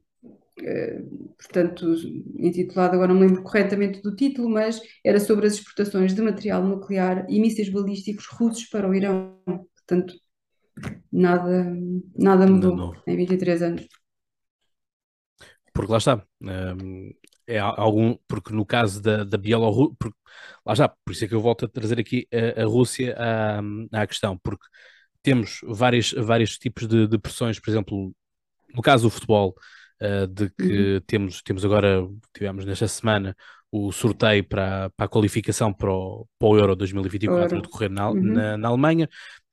[0.60, 1.94] uh, portanto,
[2.36, 6.62] intitulado, agora não me lembro corretamente do título, mas era sobre as exportações de material
[6.62, 9.40] nuclear e mísseis balísticos russos para o Irão.
[9.46, 10.14] Portanto,
[11.12, 11.74] nada,
[12.16, 14.03] nada mudou em 23 anos.
[15.74, 17.10] Porque lá está, um,
[17.46, 19.96] é algum, porque no caso da, da Bielorrússia,
[20.64, 23.60] lá está, por isso é que eu volto a trazer aqui a, a Rússia à,
[23.92, 24.64] à questão, porque
[25.22, 28.14] temos vários, vários tipos de, de pressões, por exemplo,
[28.74, 29.54] no caso do futebol,
[30.00, 31.00] uh, de que uhum.
[31.06, 33.36] temos, temos agora, tivemos nesta semana,
[33.70, 38.10] o sorteio para, para a qualificação para o, para o Euro 2024 a decorrer na,
[38.10, 38.22] uhum.
[38.22, 39.08] na, na, Alemanha,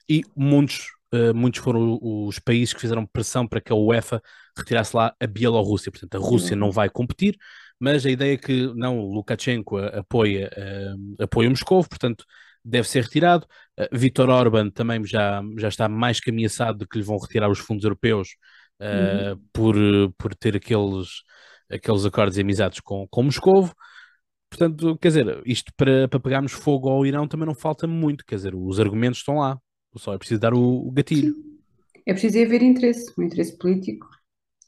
[0.07, 4.21] e muitos, uh, muitos foram os países que fizeram pressão para que a UEFA
[4.57, 5.91] retirasse lá a Bielorrússia.
[5.91, 6.59] Portanto, a Rússia uhum.
[6.59, 7.37] não vai competir,
[7.79, 12.25] mas a ideia é que não, Lukashenko apoia, uh, apoia Moscou, portanto
[12.63, 13.45] deve ser retirado.
[13.79, 17.49] Uh, Vítor Orban também já, já está mais que ameaçado de que lhe vão retirar
[17.49, 18.35] os fundos europeus
[18.79, 19.41] uh, uhum.
[19.51, 19.75] por,
[20.17, 21.23] por ter aqueles,
[21.69, 23.69] aqueles acordos e amizades com, com Moscou.
[24.49, 28.35] Portanto, quer dizer, isto para, para pegarmos fogo ao Irão também não falta muito, quer
[28.35, 29.57] dizer, os argumentos estão lá,
[29.99, 31.33] só é preciso dar o, o gatilho.
[31.33, 31.51] Sim.
[32.05, 34.07] É preciso haver interesse, um interesse político.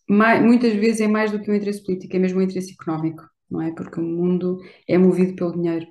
[0.10, 3.24] Mais, muitas vezes é mais do que um interesse político, é mesmo um interesse económico,
[3.50, 3.72] não é?
[3.72, 5.88] Porque o mundo é movido pelo dinheiro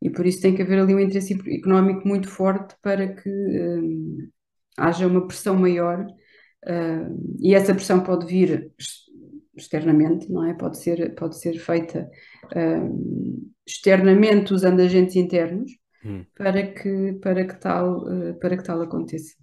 [0.00, 4.28] e por isso tem que haver ali um interesse económico muito forte para que um,
[4.76, 8.72] haja uma pressão maior uh, e essa pressão pode vir
[9.56, 10.54] externamente, não é?
[10.54, 12.08] Pode ser, pode ser feita
[12.44, 15.72] uh, externamente usando agentes internos
[16.08, 16.24] hum.
[16.34, 19.34] para, que, para, que tal, uh, para que tal aconteça.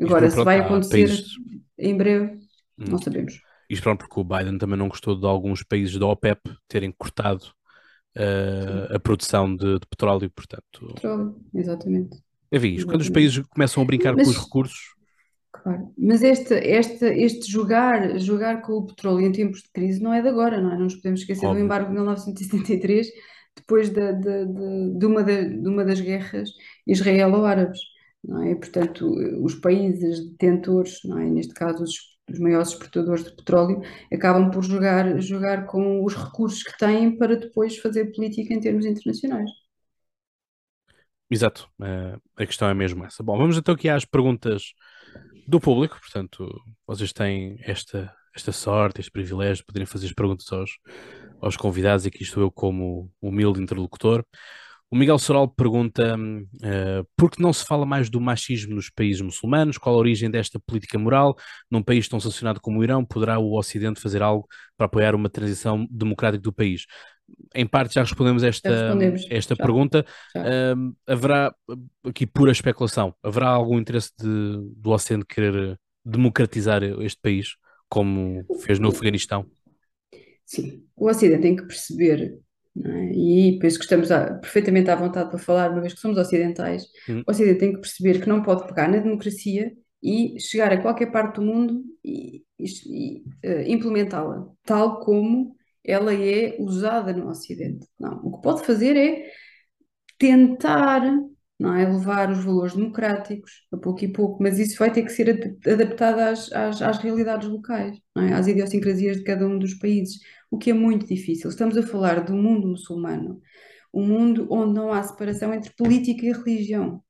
[0.00, 1.26] Agora, se vai acontecer países...
[1.78, 2.36] em breve,
[2.78, 2.84] hum.
[2.88, 3.40] não sabemos.
[3.68, 7.44] Isto pronto, porque o Biden também não gostou de alguns países da OPEP terem cortado
[8.16, 10.94] uh, a produção de, de, petróleo, portanto.
[10.94, 12.16] Petróleo, exatamente.
[12.52, 12.86] Enfim, exatamente.
[12.86, 14.94] quando os países começam a brincar Mas, com os recursos.
[15.52, 20.12] Claro, mas este, este, este jogar, jogar com o petróleo em tempos de crise não
[20.12, 20.74] é de agora, não é?
[20.74, 21.60] Não nos podemos esquecer Óbvio.
[21.60, 23.08] do embargo de 1973,
[23.56, 26.50] depois de, de, de, de, uma, de, uma das guerras
[26.86, 27.80] israelo-árabes.
[28.46, 28.54] É?
[28.54, 29.10] Portanto,
[29.42, 31.30] os países detentores, é?
[31.30, 33.82] neste caso os os maiores exportadores de petróleo,
[34.12, 38.86] acabam por jogar, jogar com os recursos que têm para depois fazer política em termos
[38.86, 39.50] internacionais.
[41.28, 43.22] Exato, eh, a questão é mesmo essa.
[43.22, 44.74] Bom, vamos então aqui às perguntas
[45.46, 46.48] do público, portanto,
[46.86, 50.70] vocês têm esta, esta sorte, este privilégio de poderem fazer as perguntas aos,
[51.40, 54.24] aos convidados, e aqui estou eu como humilde interlocutor.
[54.90, 59.20] O Miguel Soral pergunta uh, por que não se fala mais do machismo nos países
[59.20, 59.78] muçulmanos?
[59.78, 61.36] Qual a origem desta política moral?
[61.70, 65.30] Num país tão sancionado como o Irão, poderá o Ocidente fazer algo para apoiar uma
[65.30, 66.86] transição democrática do país?
[67.54, 68.98] Em parte já respondemos esta,
[69.30, 70.04] esta já, pergunta.
[70.34, 70.42] Já.
[70.42, 71.54] Uh, haverá,
[72.04, 77.54] aqui pura especulação, haverá algum interesse de, do Ocidente querer democratizar este país,
[77.88, 79.46] como fez no Afeganistão?
[80.50, 82.40] Sim, o Ocidente tem que perceber
[82.84, 83.12] é?
[83.12, 86.84] E penso que estamos a, perfeitamente à vontade para falar, uma vez que somos ocidentais,
[87.08, 87.22] uhum.
[87.26, 91.10] o Ocidente tem que perceber que não pode pegar na democracia e chegar a qualquer
[91.10, 97.86] parte do mundo e, e, uh, implementá-la, tal como ela é usada no Ocidente.
[97.98, 99.30] Não, o que pode fazer é
[100.16, 101.02] tentar
[101.60, 101.86] não é?
[101.86, 106.18] levar os valores democráticos a pouco e pouco, mas isso vai ter que ser adaptado
[106.18, 108.32] às, às, às realidades locais, é?
[108.32, 110.18] às idiosincrasias de cada um dos países,
[110.50, 111.50] o que é muito difícil.
[111.50, 113.38] Estamos a falar do mundo muçulmano,
[113.92, 117.02] um mundo onde não há separação entre política e religião.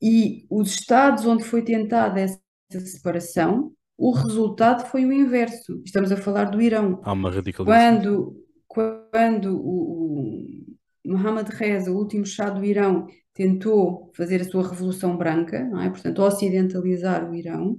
[0.00, 5.82] E os Estados onde foi tentada essa separação, o resultado foi o inverso.
[5.84, 7.00] Estamos a falar do Irão.
[7.02, 8.00] Há uma radicalização.
[8.00, 10.65] Quando, quando o, o
[11.06, 15.90] Mohammad Reza, o último chá do Irão, tentou fazer a sua revolução branca, não é?
[15.90, 17.78] portanto, ocidentalizar o Irão,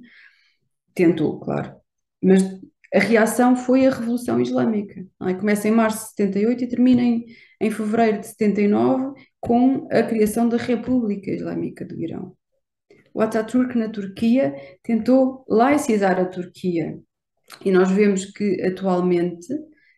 [0.93, 1.75] tentou, claro,
[2.21, 2.41] mas
[2.93, 5.05] a reação foi a Revolução Islâmica.
[5.23, 5.33] É?
[5.33, 7.25] Começa em março de 78 e termina em,
[7.59, 12.35] em fevereiro de 79 com a criação da República Islâmica do Irão.
[13.13, 16.99] O Ataturk na Turquia tentou laicizar a Turquia
[17.65, 19.47] E nós vemos que atualmente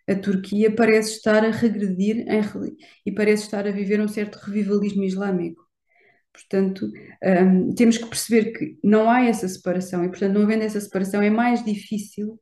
[0.09, 2.41] a Turquia parece estar a regredir em,
[3.05, 5.63] e parece estar a viver um certo revivalismo islâmico.
[6.33, 6.89] Portanto,
[7.23, 11.21] um, temos que perceber que não há essa separação e, portanto, não havendo essa separação,
[11.21, 12.39] é mais difícil,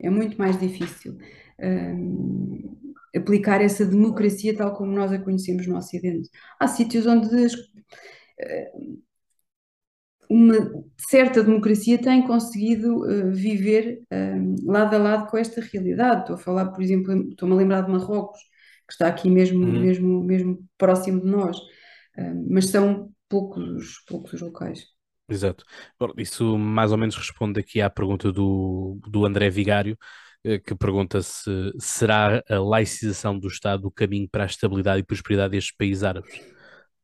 [0.00, 1.16] é muito mais difícil
[1.62, 2.76] um,
[3.14, 6.28] aplicar essa democracia tal como nós a conhecemos no Ocidente.
[6.60, 7.54] Há sítios onde as,
[10.28, 10.54] uma
[10.96, 16.22] certa democracia tem conseguido uh, viver uh, lado a lado com esta realidade.
[16.22, 18.40] Estou a falar, por exemplo, estou-me a lembrar de Marrocos,
[18.86, 19.80] que está aqui mesmo, uhum.
[19.80, 24.84] mesmo, mesmo próximo de nós, uh, mas são poucos, poucos os locais.
[25.28, 25.64] Exato.
[26.16, 29.98] Isso mais ou menos responde aqui à pergunta do, do André Vigário,
[30.64, 35.50] que pergunta se será a laicização do Estado o caminho para a estabilidade e prosperidade
[35.50, 36.55] destes países árabes.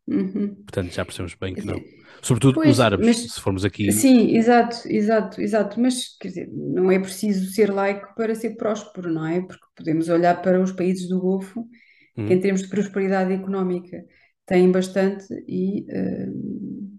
[0.06, 0.54] Uhum.
[0.54, 1.80] Portanto, já percebemos bem que não.
[2.20, 3.90] Sobretudo pois, os árabes, mas, se formos aqui.
[3.92, 5.80] Sim, exato, exato, exato.
[5.80, 9.40] Mas quer dizer, não é preciso ser laico para ser próspero, não é?
[9.40, 11.66] Porque podemos olhar para os países do Golfo,
[12.16, 12.26] uhum.
[12.26, 14.04] que em termos de prosperidade económica
[14.46, 16.92] têm bastante e uh,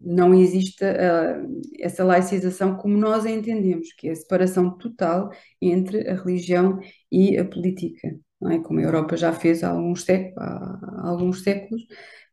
[0.00, 5.30] não existe uh, essa laicização como nós a entendemos, que é a separação total
[5.60, 6.78] entre a religião
[7.10, 8.58] e a política, não é?
[8.58, 11.82] Como a Europa já fez há alguns séculos, há alguns séculos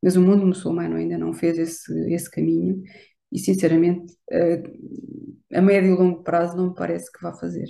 [0.05, 2.83] mas o mundo muçulmano ainda não fez esse, esse caminho
[3.31, 7.65] e, sinceramente, a, a médio e longo prazo não me parece que vá fazer.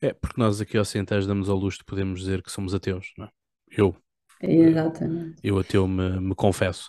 [0.00, 3.26] É, porque nós aqui ocidentais damos ao luxo de podemos dizer que somos ateus, não
[3.26, 3.28] é?
[3.70, 3.94] Eu.
[4.40, 5.34] É, exatamente.
[5.44, 6.88] Eu ateu me, me confesso.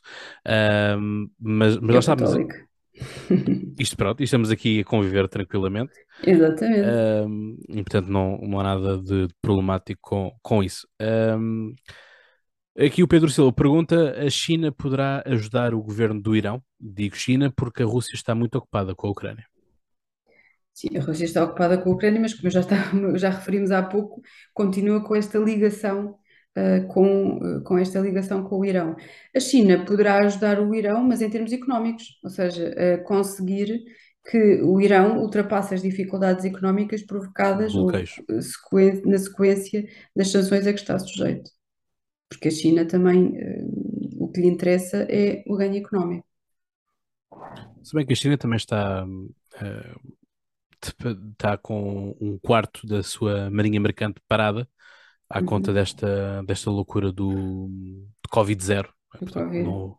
[0.98, 2.16] Um, mas mas lá
[3.78, 5.92] isto pronto, estamos aqui a conviver tranquilamente.
[6.26, 6.88] Exatamente.
[7.28, 10.88] Um, e portanto não, não há nada de problemático com, com isso.
[11.38, 11.76] Um,
[12.78, 16.62] Aqui o Pedro Silva pergunta: a China poderá ajudar o governo do Irão?
[16.78, 19.46] Digo China porque a Rússia está muito ocupada com a Ucrânia.
[20.74, 22.76] Sim, a Rússia está ocupada com a Ucrânia, mas como já, está,
[23.16, 24.22] já referimos há pouco,
[24.54, 26.18] continua com esta ligação
[26.58, 28.98] uh, com, uh, com esta ligação com o Irão.
[29.34, 33.86] A China poderá ajudar o Irão, mas em termos económicos, ou seja, uh, conseguir
[34.30, 40.80] que o Irão ultrapasse as dificuldades económicas provocadas ou, na sequência das sanções a que
[40.80, 41.56] está sujeito
[42.30, 46.28] porque a China também, uh, o que lhe interessa é o ganho económico.
[47.84, 50.16] Se bem que a China também está, uh,
[51.32, 54.68] está com um quarto da sua marinha mercante parada
[55.30, 55.46] à uhum.
[55.46, 58.88] conta desta, desta loucura do, do Covid-0.
[59.32, 59.64] COVID.
[59.64, 59.98] Não,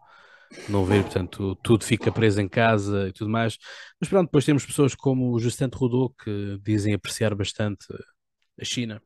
[0.69, 3.59] não ver, portanto, tudo fica preso em casa e tudo mais.
[4.01, 7.87] Mas pronto, depois temos pessoas como o Justin Trudeau que dizem apreciar bastante
[8.61, 9.03] a China.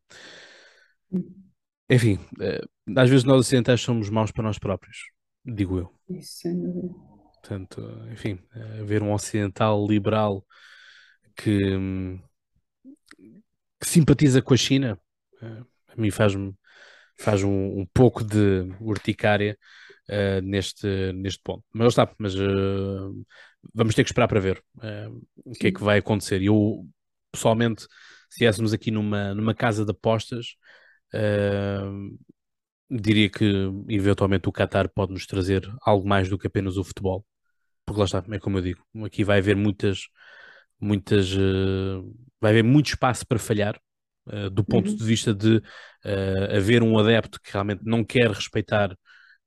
[1.10, 1.49] Uhum.
[1.90, 2.62] Enfim, eh,
[2.96, 4.96] às vezes nós ocidentais somos maus para nós próprios,
[5.44, 5.92] digo eu.
[6.08, 6.94] Isso, sem dúvida.
[7.40, 7.80] Portanto,
[8.12, 8.38] enfim,
[8.80, 10.46] haver um ocidental liberal
[11.34, 11.58] que,
[13.80, 15.00] que simpatiza com a China,
[15.42, 16.54] eh, a mim faz-me
[17.18, 19.58] faz um, um, pouco de urticária
[20.08, 21.62] uh, neste, neste ponto.
[21.72, 23.26] Mas está, mas uh,
[23.74, 26.42] vamos ter que esperar para ver uh, o que é que vai acontecer.
[26.42, 26.88] Eu,
[27.30, 27.88] pessoalmente, se
[28.30, 30.56] estivéssemos aqui numa, numa casa de apostas,
[31.14, 32.18] Uh,
[32.90, 33.44] diria que
[33.88, 37.24] eventualmente o Qatar pode nos trazer algo mais do que apenas o futebol,
[37.84, 40.08] porque lá está, é como eu digo, aqui vai haver muitas,
[40.80, 42.02] muitas, uh,
[42.40, 43.80] vai haver muito espaço para falhar.
[44.26, 44.96] Uh, do ponto uhum.
[44.96, 45.62] de vista de
[46.04, 48.96] ah, haver um adepto que realmente não quer respeitar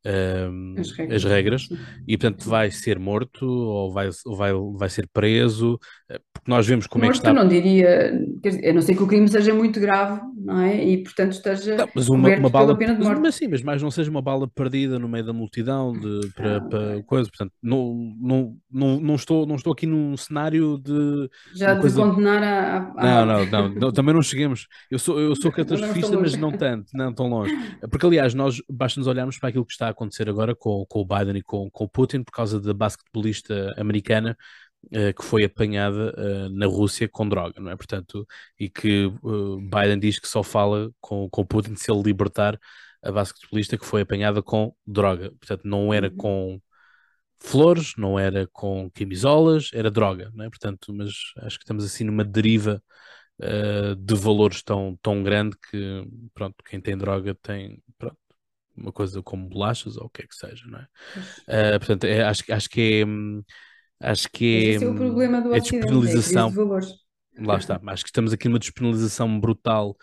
[0.06, 1.70] as regras, as regras
[2.06, 6.68] e portanto vai ser morto ou vai, ou vai, vai ser preso, eh, porque nós
[6.68, 7.34] vemos como morto é que está.
[7.34, 8.12] não diria,
[8.44, 10.84] dizer, a não ser que o crime seja muito grave, não é?
[10.84, 13.22] E portanto esteja não, mas uma, uma bala, pena de morte.
[13.22, 16.58] Mas, sim, mas mais não seja uma bala perdida no meio da multidão de, para,
[16.58, 21.30] ah, para coisa, portanto, não, não, não, não, estou, não estou aqui num cenário de.
[21.56, 22.02] Já de coisa...
[22.02, 23.26] condenar a, a...
[23.26, 24.68] Não, não, não, não, também não cheguemos.
[24.92, 27.54] Eu sou, eu sou catastrofista, mas não tanto, não tão longe.
[27.89, 31.06] Porque aliás, nós basta nos olharmos para aquilo que está acontecer agora com, com o
[31.06, 34.38] Biden e com, com o Putin por causa da basquetebolista americana
[34.86, 37.75] uh, que foi apanhada uh, na Rússia com droga, não é?
[37.75, 38.27] Portanto,
[38.60, 42.60] e que uh, Biden diz que só fala com, com o Putin se ele libertar
[43.01, 45.32] a basquetebolista que foi apanhada com droga.
[45.39, 46.17] Portanto, não era uhum.
[46.17, 46.62] com
[47.39, 50.49] flores, não era com camisolas, era droga, não é?
[50.49, 52.82] Portanto, mas acho que estamos assim numa deriva
[53.97, 57.82] de valores tão, tão grande que, pronto, quem tem droga tem,
[58.76, 61.76] uma coisa como bolachas ou o que é que seja, não é?
[61.76, 63.05] Uh, portanto, é, acho, acho que é.
[63.05, 63.43] Hum,
[63.99, 64.69] acho que é.
[64.76, 66.49] Esse é o problema do é despenalização.
[66.49, 66.93] de valores.
[67.38, 69.97] Lá está, acho que estamos aqui numa despenalização brutal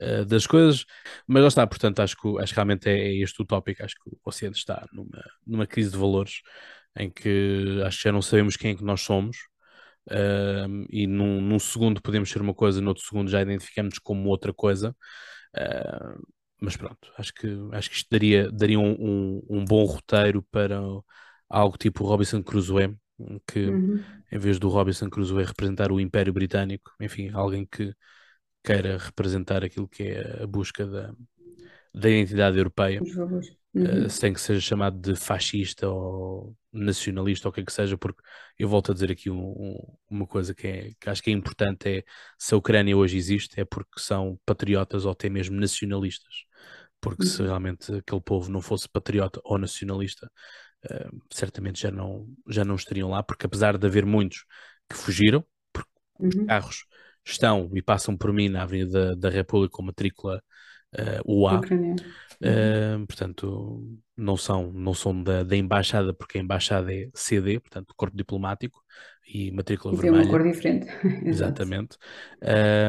[0.00, 0.84] uh, das coisas,
[1.28, 3.84] mas lá está, portanto, acho que, acho que realmente é, é este o tópico.
[3.84, 6.40] Acho que o Ocidente está numa, numa crise de valores
[6.96, 9.36] em que acho que já não sabemos quem é que nós somos.
[10.10, 14.28] uh, e num, num, segundo podemos ser uma coisa, no outro segundo já identificamos como
[14.28, 14.94] outra coisa.
[15.56, 18.92] Uh, mas pronto, acho que, acho que isto daria, daria um,
[19.38, 20.80] um, um bom roteiro para
[21.48, 22.96] algo tipo Robinson Crusoe,
[23.46, 24.24] que Uhum.
[24.32, 27.94] em vez do Robinson Crusoe representar o Império Britânico, enfim, alguém que
[28.64, 31.14] queira representar aquilo que é a busca da,
[31.94, 33.06] da identidade europeia,
[33.84, 34.10] uh, Uhum.
[34.10, 38.22] sem que seja chamado de fascista ou nacionalista ou o que é que seja, porque
[38.58, 41.32] eu volto a dizer aqui um- um- uma coisa que, é, que acho que é
[41.34, 42.04] importante, é
[42.38, 46.44] se a Ucrânia hoje existe, é porque são patriotas ou até mesmo nacionalistas.
[47.02, 47.48] Porque se Uhum.
[47.48, 50.30] realmente aquele povo não fosse patriota ou nacionalista,
[50.86, 54.44] uh, certamente já não, já não estariam lá, porque apesar de haver muitos
[54.90, 55.90] que fugiram, porque
[56.20, 56.46] Uhum.
[56.46, 56.86] carros
[57.26, 60.42] estão e passam por mim na Avenida da, da República com matrícula
[60.94, 61.60] uh, UA.
[62.44, 67.94] Uh, portanto, não são, não são da, da embaixada, porque a embaixada é CD, portanto,
[67.96, 68.82] corpo diplomático
[69.26, 70.30] e matrícula E tem uma vermelha.
[70.30, 70.86] cor diferente.
[71.30, 71.96] Exatamente.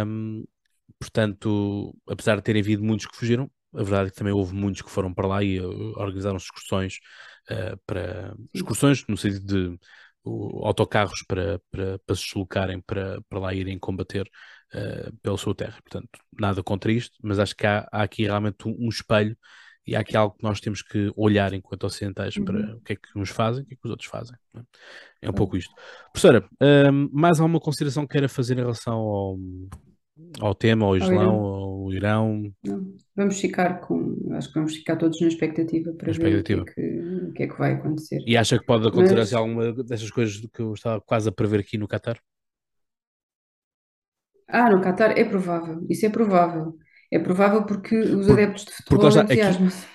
[0.07, 0.43] Um,
[0.99, 4.81] portanto, apesar de terem havido muitos que fugiram, a verdade é que também houve muitos
[4.81, 6.99] que foram para lá e uh, organizaram excursões
[7.49, 9.79] uh, para excursões no sentido de
[10.23, 14.29] o, autocarros para, para, para se deslocarem para, para lá irem combater
[14.73, 15.77] uh, pela sua terra.
[15.83, 16.09] Portanto,
[16.39, 19.35] nada contra isto, mas acho que há, há aqui realmente um, um espelho
[19.85, 22.75] e há aqui algo que nós temos que olhar enquanto ocidentais para Uhum.
[22.77, 24.37] o que é que uns fazem e o que é que os outros fazem.
[24.55, 24.61] É,
[25.23, 25.73] É um pouco isto.
[26.13, 26.47] Professora,
[27.11, 29.37] mais alguma consideração que queira fazer em relação ao,
[30.39, 31.55] ao tema, ao Ao Islão, Irão.
[31.85, 32.53] ao Irão.
[33.15, 34.17] Vamos ficar com.
[34.33, 36.65] Acho que vamos ficar todos na expectativa para na ver o que é expectativa?
[36.65, 36.81] que,
[37.29, 38.23] o que é que vai acontecer.
[38.25, 41.31] E acha que pode acontecer Mas assim, alguma dessas coisas que eu estava quase a
[41.31, 42.19] prever aqui no Qatar?
[44.47, 46.77] Ah, no Qatar é provável, isso é provável.
[47.15, 49.85] É provável porque os Por- adeptos de futebol aqui- entusiasmam-se.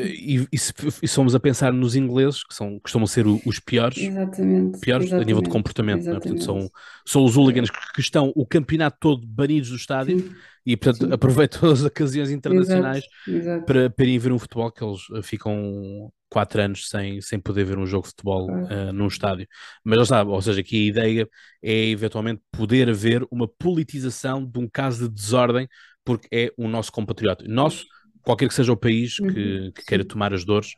[0.00, 0.72] E, e se,
[1.02, 5.12] e se formos a pensar nos ingleses, que são, costumam ser os piores, Exatamente, piores
[5.12, 6.20] a nível de exatamente, comportamento, não é?
[6.20, 6.72] Portanto, são, exatamente.
[7.06, 11.12] são os hooligans que, que estão o campeonato todo banidos do estádio Sim, e, portanto,
[11.12, 15.00] aproveitam todas as ocasiões exato, internacionais exato, para, para irem ver um futebol que eles
[15.14, 18.66] eh, ficam quatro anos sem, sem poder ver um jogo de futebol claro.
[18.72, 19.46] eh, num estádio.
[19.84, 21.28] Mas lá está, ou seja, aqui a ideia
[21.62, 25.68] é eventualmente poder haver uma politização de um caso de desordem,
[26.08, 27.44] porque é o nosso compatriota.
[27.48, 27.86] Nosso,
[28.22, 30.72] qualquer que seja o país Uhum, que, que queira tomar as dores,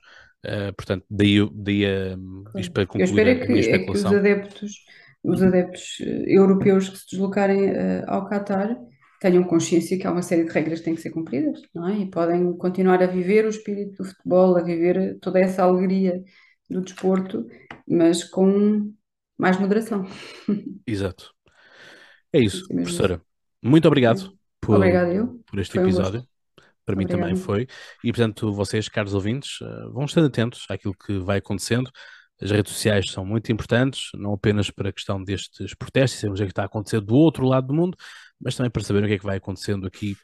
[0.45, 2.17] eh, portanto, daí, eu- daí eh,
[2.57, 2.75] isto claro.
[2.75, 4.73] para Eu concluir espero a, é a que, é que os adeptos,
[5.23, 8.77] os adeptos eh, europeus que se deslocarem eh, ao Qatar
[9.21, 11.99] tenham consciência que há uma série de regras que têm que ser cumpridas, não é?
[11.99, 16.23] E podem continuar a viver o espírito do futebol, a viver toda essa alegria
[16.71, 17.47] do desporto,
[17.89, 18.93] mas com
[19.39, 20.07] mais moderação.
[20.87, 21.35] Exato.
[22.33, 23.13] É isso, que ser mesmo assim.
[23.13, 23.23] professora.
[23.63, 24.40] Muito obrigado É.
[24.71, 25.41] por, Obrigada eu.
[25.47, 26.21] por este Foi um episódio.
[26.21, 26.31] gosto.
[26.85, 27.67] Para mim também foi.
[28.03, 31.91] E, portanto, vocês, caros ouvintes, eh, vão estando atentos àquilo que vai acontecendo.
[32.41, 36.41] As redes sociais são muito importantes, não apenas para a questão destes protestos, e sabermos
[36.41, 37.97] o que está a acontecer do outro lado do mundo,
[38.41, 40.17] mas também para saber o que é que vai acontecendo aqui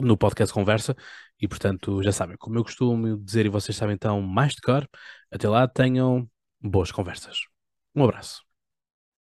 [0.00, 0.96] no podcast Conversa.
[1.40, 4.86] E, portanto, já sabem, como eu costumo dizer, e vocês sabem então mais de cor,
[5.30, 6.28] até lá tenham
[6.60, 7.38] boas conversas.
[7.94, 8.47] Um abraço.